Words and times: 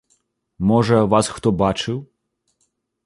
Можа, 0.71 0.97
вас 1.13 1.29
хто 1.35 1.47
бачыў? 1.63 1.97